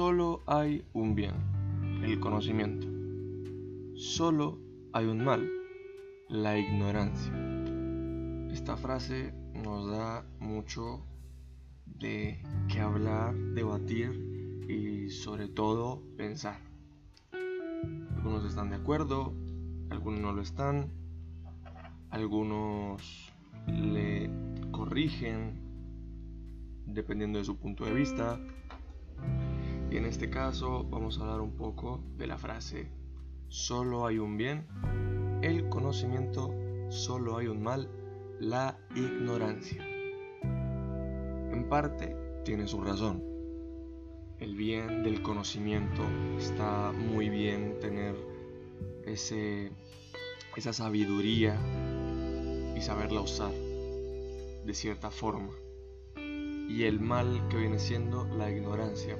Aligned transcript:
Solo 0.00 0.40
hay 0.46 0.82
un 0.94 1.14
bien, 1.14 1.34
el 2.02 2.18
conocimiento. 2.20 2.86
Solo 3.96 4.58
hay 4.94 5.04
un 5.04 5.22
mal, 5.22 5.46
la 6.30 6.56
ignorancia. 6.56 7.30
Esta 8.50 8.78
frase 8.78 9.34
nos 9.52 9.90
da 9.90 10.24
mucho 10.38 11.04
de 11.84 12.42
qué 12.68 12.80
hablar, 12.80 13.34
debatir 13.52 14.64
y 14.70 15.10
sobre 15.10 15.48
todo 15.48 16.02
pensar. 16.16 16.62
Algunos 18.16 18.46
están 18.46 18.70
de 18.70 18.76
acuerdo, 18.76 19.34
algunos 19.90 20.20
no 20.20 20.32
lo 20.32 20.40
están, 20.40 20.90
algunos 22.08 23.34
le 23.66 24.30
corrigen 24.70 25.60
dependiendo 26.86 27.38
de 27.38 27.44
su 27.44 27.58
punto 27.58 27.84
de 27.84 27.92
vista. 27.92 28.40
Y 29.90 29.96
en 29.96 30.06
este 30.06 30.30
caso 30.30 30.84
vamos 30.84 31.18
a 31.18 31.22
hablar 31.22 31.40
un 31.40 31.56
poco 31.56 32.00
de 32.16 32.28
la 32.28 32.38
frase, 32.38 32.88
solo 33.48 34.06
hay 34.06 34.18
un 34.18 34.36
bien, 34.36 34.68
el 35.42 35.68
conocimiento, 35.68 36.54
solo 36.90 37.38
hay 37.38 37.48
un 37.48 37.60
mal, 37.60 37.90
la 38.38 38.78
ignorancia. 38.94 39.84
En 40.42 41.66
parte 41.68 42.16
tiene 42.44 42.68
su 42.68 42.80
razón. 42.80 43.24
El 44.38 44.54
bien 44.54 45.02
del 45.02 45.22
conocimiento 45.22 46.02
está 46.38 46.92
muy 46.92 47.28
bien 47.28 47.78
tener 47.80 48.14
ese, 49.04 49.72
esa 50.54 50.72
sabiduría 50.72 51.58
y 52.76 52.80
saberla 52.80 53.22
usar 53.22 53.52
de 53.52 54.72
cierta 54.72 55.10
forma. 55.10 55.52
Y 56.16 56.84
el 56.84 57.00
mal 57.00 57.48
que 57.48 57.56
viene 57.56 57.80
siendo 57.80 58.24
la 58.36 58.50
ignorancia. 58.50 59.18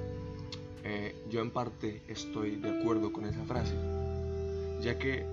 Eh, 0.83 1.15
yo 1.29 1.41
en 1.41 1.51
parte 1.51 2.01
estoy 2.07 2.55
de 2.55 2.79
acuerdo 2.79 3.13
con 3.13 3.25
esa 3.25 3.43
frase, 3.45 3.75
ya 4.81 4.97
que 4.97 5.25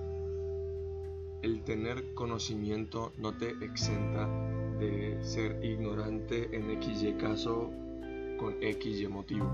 el 1.41 1.61
tener 1.63 2.13
conocimiento 2.13 3.13
no 3.17 3.37
te 3.37 3.51
exenta 3.63 4.27
de 4.79 5.17
ser 5.23 5.63
ignorante 5.63 6.55
en 6.55 6.81
XY 6.81 7.13
caso 7.13 7.71
con 8.37 8.55
XY 8.61 9.07
motivo. 9.07 9.49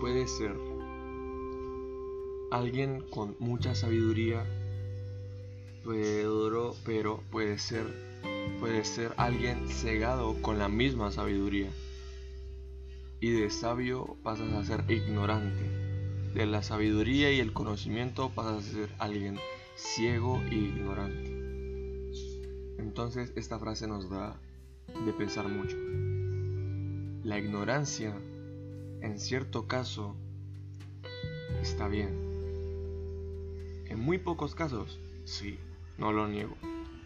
Puede 0.00 0.26
ser 0.26 0.56
alguien 2.50 3.02
con 3.10 3.36
mucha 3.38 3.74
sabiduría, 3.74 4.44
pero, 5.84 6.74
pero 6.84 7.20
puede 7.30 7.58
ser 7.58 8.10
puede 8.58 8.84
ser 8.84 9.14
alguien 9.16 9.68
cegado 9.68 10.34
con 10.42 10.58
la 10.58 10.68
misma 10.68 11.10
sabiduría. 11.10 11.70
Y 13.22 13.32
de 13.32 13.50
sabio 13.50 14.16
pasas 14.22 14.50
a 14.54 14.64
ser 14.64 14.90
ignorante. 14.90 15.62
De 16.32 16.46
la 16.46 16.62
sabiduría 16.62 17.30
y 17.30 17.40
el 17.40 17.52
conocimiento 17.52 18.30
pasas 18.30 18.66
a 18.66 18.72
ser 18.72 18.88
alguien 18.98 19.38
ciego 19.76 20.40
e 20.50 20.54
ignorante. 20.54 21.30
Entonces 22.78 23.32
esta 23.36 23.58
frase 23.58 23.86
nos 23.86 24.08
da 24.08 24.40
de 25.04 25.12
pensar 25.12 25.48
mucho. 25.48 25.76
La 27.22 27.38
ignorancia, 27.38 28.16
en 29.02 29.18
cierto 29.18 29.66
caso, 29.66 30.16
está 31.60 31.88
bien. 31.88 32.08
En 33.86 34.00
muy 34.00 34.16
pocos 34.16 34.54
casos, 34.54 34.98
sí, 35.24 35.58
no 35.98 36.10
lo 36.10 36.26
niego. 36.26 36.56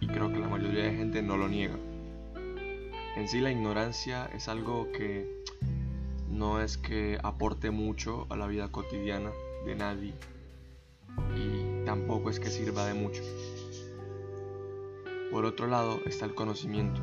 Y 0.00 0.06
creo 0.06 0.32
que 0.32 0.38
la 0.38 0.48
mayoría 0.48 0.84
de 0.84 0.96
gente 0.96 1.22
no 1.22 1.36
lo 1.36 1.48
niega. 1.48 1.78
En 3.16 3.26
sí 3.26 3.40
la 3.40 3.50
ignorancia 3.50 4.26
es 4.26 4.48
algo 4.48 4.92
que 4.92 5.42
no 6.34 6.60
es 6.60 6.76
que 6.76 7.18
aporte 7.22 7.70
mucho 7.70 8.26
a 8.28 8.36
la 8.36 8.46
vida 8.46 8.70
cotidiana 8.70 9.30
de 9.64 9.76
nadie 9.76 10.14
y 11.36 11.84
tampoco 11.84 12.28
es 12.28 12.40
que 12.40 12.50
sirva 12.50 12.86
de 12.86 12.94
mucho. 12.94 13.22
Por 15.30 15.44
otro 15.44 15.68
lado 15.68 16.00
está 16.06 16.24
el 16.26 16.34
conocimiento. 16.34 17.00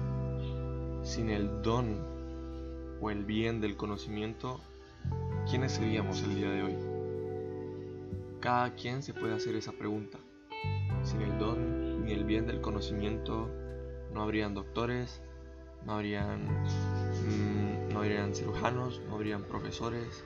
Sin 1.03 1.30
el 1.30 1.62
don 1.62 1.97
o 3.02 3.09
el 3.09 3.25
bien 3.25 3.62
del 3.62 3.78
conocimiento, 3.78 4.59
¿quiénes 5.50 5.72
seríamos 5.72 6.22
el 6.24 6.36
día 6.36 6.50
de 6.50 6.64
hoy? 6.64 6.75
Cada 8.41 8.75
quien 8.75 9.02
se 9.02 9.14
puede 9.14 9.34
hacer 9.34 9.56
esa 9.56 9.72
pregunta. 9.72 10.20
Sin 11.03 11.22
el 11.22 11.38
don 11.40 12.06
ni 12.06 12.12
el 12.12 12.25
bien 12.25 12.46
del 12.46 12.62
conocimiento, 12.62 13.50
no 14.14 14.22
habrían 14.22 14.53
doctores, 14.53 15.22
no 15.86 15.94
habrían, 15.94 16.64
mm, 16.64 17.61
no 17.94 18.00
habrían 18.00 18.34
cirujanos, 18.34 19.02
no 19.07 19.16
habrían 19.16 19.44
profesores. 19.44 20.24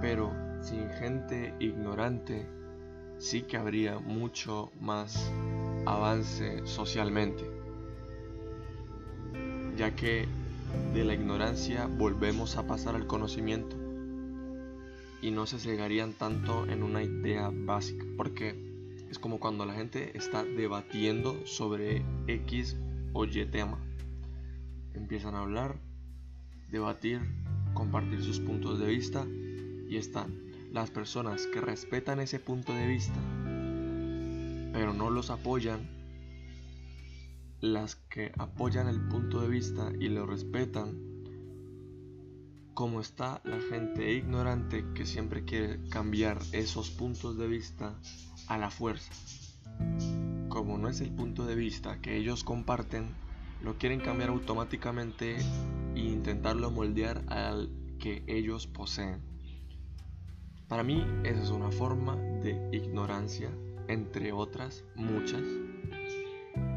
Pero 0.00 0.32
sin 0.60 0.88
gente 0.90 1.54
ignorante, 1.60 2.46
sí 3.18 3.42
que 3.42 3.56
habría 3.56 3.98
mucho 3.98 4.70
más 4.80 5.30
avance 5.86 6.66
socialmente, 6.66 7.50
ya 9.76 9.94
que 9.94 10.26
de 10.94 11.04
la 11.04 11.14
ignorancia 11.14 11.86
volvemos 11.86 12.56
a 12.56 12.66
pasar 12.66 12.94
al 12.94 13.06
conocimiento 13.06 13.76
y 15.20 15.30
no 15.30 15.46
se 15.46 15.58
cegarían 15.58 16.12
tanto 16.14 16.66
en 16.66 16.82
una 16.82 17.02
idea 17.02 17.50
básica, 17.52 18.04
porque 18.16 18.56
es 19.08 19.18
como 19.18 19.38
cuando 19.38 19.64
la 19.64 19.74
gente 19.74 20.16
está 20.16 20.42
debatiendo 20.42 21.46
sobre 21.46 22.02
X 22.26 22.76
o 23.12 23.24
Y 23.24 23.46
tema. 23.46 23.78
Empiezan 24.94 25.34
a 25.34 25.40
hablar, 25.40 25.80
debatir, 26.70 27.20
compartir 27.74 28.22
sus 28.22 28.40
puntos 28.40 28.78
de 28.78 28.86
vista 28.86 29.26
y 29.88 29.96
están 29.96 30.52
las 30.72 30.90
personas 30.90 31.46
que 31.46 31.60
respetan 31.60 32.20
ese 32.20 32.40
punto 32.40 32.72
de 32.72 32.86
vista, 32.86 33.20
pero 34.72 34.94
no 34.94 35.10
los 35.10 35.30
apoyan, 35.30 35.80
las 37.60 37.96
que 37.96 38.32
apoyan 38.38 38.88
el 38.88 39.00
punto 39.08 39.42
de 39.42 39.48
vista 39.48 39.92
y 40.00 40.08
lo 40.08 40.26
respetan, 40.26 41.12
como 42.74 43.00
está 43.00 43.42
la 43.44 43.60
gente 43.60 44.14
ignorante 44.14 44.84
que 44.94 45.04
siempre 45.04 45.44
quiere 45.44 45.78
cambiar 45.90 46.38
esos 46.52 46.90
puntos 46.90 47.36
de 47.36 47.46
vista 47.46 47.98
a 48.48 48.56
la 48.56 48.70
fuerza. 48.70 49.12
Como 50.48 50.78
no 50.78 50.88
es 50.88 51.00
el 51.02 51.10
punto 51.10 51.44
de 51.44 51.54
vista 51.54 52.00
que 52.00 52.16
ellos 52.16 52.44
comparten, 52.44 53.14
lo 53.62 53.78
quieren 53.78 54.00
cambiar 54.00 54.30
automáticamente 54.30 55.36
e 55.94 56.00
intentarlo 56.00 56.70
moldear 56.70 57.22
al 57.28 57.70
que 57.98 58.24
ellos 58.26 58.66
poseen. 58.66 59.20
Para 60.68 60.82
mí 60.82 61.06
esa 61.24 61.42
es 61.42 61.50
una 61.50 61.70
forma 61.70 62.16
de 62.16 62.68
ignorancia, 62.72 63.50
entre 63.88 64.32
otras 64.32 64.84
muchas, 64.96 65.42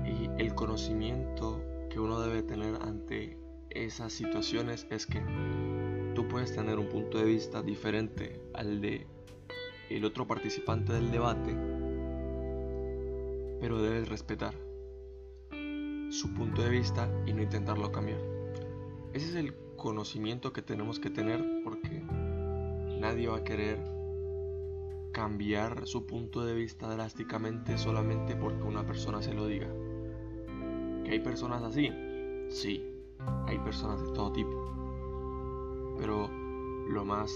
y 0.05 0.29
el 0.37 0.53
conocimiento 0.53 1.61
que 1.89 1.99
uno 1.99 2.19
debe 2.19 2.43
tener 2.43 2.75
ante 2.81 3.39
esas 3.69 4.13
situaciones 4.13 4.85
es 4.91 5.07
que 5.07 5.21
tú 6.13 6.27
puedes 6.27 6.53
tener 6.53 6.77
un 6.77 6.89
punto 6.89 7.17
de 7.17 7.25
vista 7.25 7.61
diferente 7.61 8.41
al 8.53 8.81
de 8.81 9.07
el 9.89 10.03
otro 10.05 10.27
participante 10.27 10.93
del 10.93 11.11
debate, 11.11 11.55
pero 13.59 13.81
debes 13.81 14.09
respetar 14.09 14.64
su 16.19 16.33
punto 16.33 16.61
de 16.61 16.69
vista 16.69 17.09
y 17.25 17.33
no 17.33 17.41
intentarlo 17.41 17.91
cambiar. 17.91 18.19
Ese 19.13 19.29
es 19.29 19.35
el 19.35 19.53
conocimiento 19.75 20.53
que 20.53 20.61
tenemos 20.61 20.99
que 20.99 21.09
tener 21.09 21.43
porque 21.63 22.03
Nadie 22.99 23.27
va 23.27 23.37
a 23.37 23.43
querer 23.43 23.77
cambiar 25.11 25.85
su 25.85 26.07
punto 26.07 26.43
de 26.45 26.55
vista 26.55 26.87
drásticamente 26.87 27.77
solamente 27.77 28.35
porque 28.35 28.63
una 28.63 28.85
persona 28.85 29.21
se 29.21 29.33
lo 29.33 29.45
diga. 29.45 29.67
¿Que 31.03 31.11
hay 31.11 31.19
personas 31.19 31.61
así? 31.61 31.91
Sí, 32.49 32.83
hay 33.45 33.59
personas 33.59 34.01
de 34.01 34.11
todo 34.13 34.31
tipo. 34.31 35.95
Pero 35.99 36.29
lo 36.89 37.05
más 37.05 37.31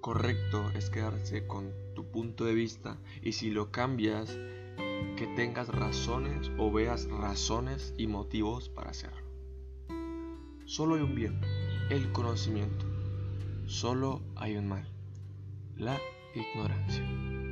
correcto 0.00 0.68
es 0.74 0.90
quedarse 0.90 1.46
con 1.46 1.72
tu 1.94 2.04
punto 2.04 2.44
de 2.44 2.54
vista 2.54 2.98
y 3.22 3.32
si 3.32 3.50
lo 3.50 3.70
cambias, 3.70 4.36
que 5.16 5.26
tengas 5.28 5.68
razones 5.68 6.50
o 6.58 6.72
veas 6.72 7.08
razones 7.08 7.94
y 7.96 8.06
motivos 8.06 8.68
para 8.68 8.90
hacerlo. 8.90 9.24
Solo 10.64 10.96
hay 10.96 11.02
un 11.02 11.14
bien, 11.14 11.40
el 11.90 12.10
conocimiento. 12.12 12.86
Solo 13.66 14.22
hay 14.36 14.56
un 14.56 14.68
mal, 14.68 14.88
la 15.76 15.98
ignorancia. 16.34 17.43